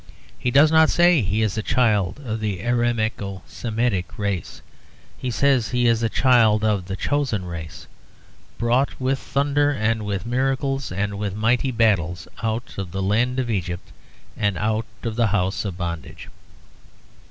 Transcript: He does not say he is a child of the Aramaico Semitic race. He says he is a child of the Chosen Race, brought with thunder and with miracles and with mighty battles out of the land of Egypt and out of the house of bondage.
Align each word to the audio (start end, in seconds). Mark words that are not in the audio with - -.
He 0.39 0.49
does 0.49 0.71
not 0.71 0.89
say 0.89 1.21
he 1.21 1.43
is 1.43 1.59
a 1.59 1.61
child 1.61 2.19
of 2.25 2.39
the 2.39 2.57
Aramaico 2.63 3.43
Semitic 3.45 4.17
race. 4.17 4.63
He 5.15 5.29
says 5.29 5.69
he 5.69 5.85
is 5.85 6.01
a 6.01 6.09
child 6.09 6.63
of 6.63 6.85
the 6.87 6.95
Chosen 6.95 7.45
Race, 7.45 7.85
brought 8.57 8.99
with 8.99 9.19
thunder 9.19 9.69
and 9.69 10.03
with 10.03 10.25
miracles 10.25 10.91
and 10.91 11.19
with 11.19 11.35
mighty 11.35 11.69
battles 11.69 12.27
out 12.41 12.73
of 12.79 12.89
the 12.91 13.03
land 13.03 13.37
of 13.37 13.51
Egypt 13.51 13.91
and 14.35 14.57
out 14.57 14.87
of 15.03 15.15
the 15.17 15.27
house 15.27 15.65
of 15.65 15.77
bondage. 15.77 16.29